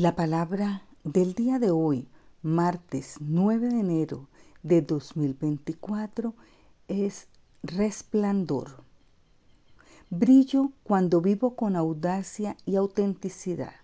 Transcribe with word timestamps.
La 0.00 0.16
palabra 0.16 0.82
del 1.04 1.34
día 1.34 1.58
de 1.58 1.70
hoy, 1.70 2.08
martes 2.40 3.16
9 3.20 3.68
de 3.68 3.80
enero 3.80 4.28
de 4.62 4.80
2024, 4.80 6.32
es 6.88 7.28
resplandor. 7.62 8.82
Brillo 10.08 10.72
cuando 10.84 11.20
vivo 11.20 11.54
con 11.54 11.76
audacia 11.76 12.56
y 12.64 12.76
autenticidad. 12.76 13.74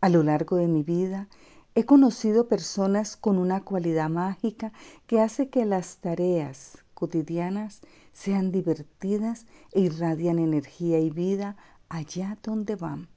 A 0.00 0.08
lo 0.10 0.22
largo 0.22 0.58
de 0.58 0.68
mi 0.68 0.84
vida 0.84 1.26
he 1.74 1.84
conocido 1.84 2.46
personas 2.46 3.16
con 3.16 3.36
una 3.38 3.64
cualidad 3.64 4.08
mágica 4.08 4.72
que 5.08 5.20
hace 5.20 5.48
que 5.48 5.64
las 5.64 5.96
tareas 5.96 6.78
cotidianas 6.94 7.80
sean 8.12 8.52
divertidas 8.52 9.44
e 9.72 9.80
irradian 9.80 10.38
energía 10.38 11.00
y 11.00 11.10
vida 11.10 11.56
allá 11.88 12.38
donde 12.44 12.76
van. 12.76 13.08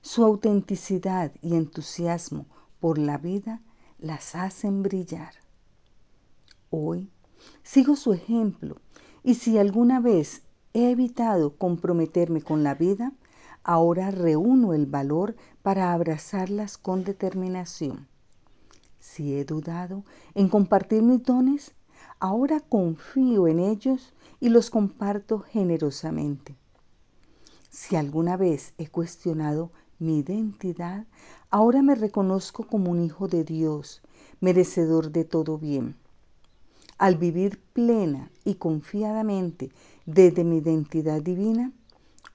Su 0.00 0.24
autenticidad 0.24 1.32
y 1.42 1.56
entusiasmo 1.56 2.46
por 2.80 2.98
la 2.98 3.18
vida 3.18 3.60
las 3.98 4.36
hacen 4.36 4.82
brillar. 4.82 5.34
Hoy 6.70 7.10
sigo 7.62 7.96
su 7.96 8.12
ejemplo 8.12 8.76
y 9.24 9.34
si 9.34 9.58
alguna 9.58 10.00
vez 10.00 10.42
he 10.72 10.90
evitado 10.90 11.56
comprometerme 11.56 12.42
con 12.42 12.62
la 12.62 12.74
vida, 12.74 13.12
ahora 13.64 14.10
reúno 14.12 14.72
el 14.72 14.86
valor 14.86 15.34
para 15.62 15.92
abrazarlas 15.92 16.78
con 16.78 17.02
determinación. 17.02 18.06
Si 19.00 19.34
he 19.34 19.44
dudado 19.44 20.04
en 20.34 20.48
compartir 20.48 21.02
mis 21.02 21.24
dones, 21.24 21.72
ahora 22.20 22.60
confío 22.60 23.48
en 23.48 23.58
ellos 23.58 24.14
y 24.38 24.48
los 24.48 24.70
comparto 24.70 25.40
generosamente. 25.40 26.56
Si 27.70 27.96
alguna 27.96 28.36
vez 28.36 28.74
he 28.78 28.88
cuestionado 28.88 29.72
mi 29.98 30.18
identidad, 30.18 31.06
ahora 31.50 31.82
me 31.82 31.94
reconozco 31.94 32.64
como 32.66 32.90
un 32.90 33.02
hijo 33.02 33.28
de 33.28 33.44
Dios, 33.44 34.00
merecedor 34.40 35.10
de 35.10 35.24
todo 35.24 35.58
bien. 35.58 35.96
Al 36.98 37.16
vivir 37.16 37.60
plena 37.72 38.30
y 38.44 38.54
confiadamente 38.54 39.70
desde 40.06 40.44
mi 40.44 40.58
identidad 40.58 41.22
divina, 41.22 41.72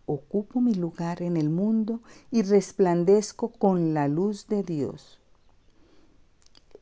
ocupo 0.06 0.62
mi 0.62 0.74
lugar 0.74 1.22
en 1.22 1.38
el 1.38 1.50
mundo 1.50 2.02
y 2.32 2.42
resplandezco 2.44 3.50
con 3.50 3.94
la 3.94 4.08
luz 4.08 4.48
de 4.48 4.64
Dios. 4.64 5.20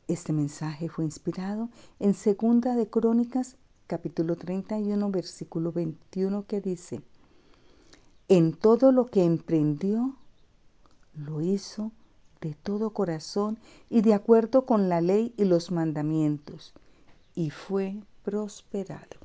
Este 0.08 0.32
mensaje 0.32 0.88
fue 0.88 1.04
inspirado 1.04 1.70
en 2.00 2.14
Segunda 2.14 2.74
de 2.74 2.88
Crónicas, 2.88 3.56
capítulo 3.86 4.36
31, 4.36 5.10
versículo 5.10 5.72
21, 5.72 6.44
que 6.46 6.60
dice, 6.60 7.00
En 8.28 8.52
todo 8.52 8.90
lo 8.90 9.06
que 9.06 9.24
emprendió, 9.24 10.16
lo 11.14 11.40
hizo 11.40 11.92
de 12.40 12.54
todo 12.54 12.90
corazón 12.90 13.58
y 13.88 14.02
de 14.02 14.14
acuerdo 14.14 14.66
con 14.66 14.88
la 14.88 15.00
ley 15.00 15.32
y 15.36 15.44
los 15.44 15.70
mandamientos, 15.70 16.74
y 17.34 17.50
fue 17.50 17.96
prosperado. 18.24 19.21